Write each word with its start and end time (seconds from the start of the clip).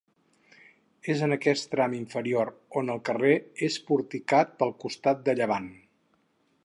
És 1.13 1.19
en 1.25 1.35
aquest 1.35 1.67
tram 1.73 1.93
inferior 1.97 2.51
on 2.81 2.89
el 2.95 3.03
carrer 3.11 3.35
és 3.69 3.77
porticat 3.91 4.57
pel 4.63 4.75
costat 4.87 5.23
de 5.29 5.37
llevant. 5.43 5.69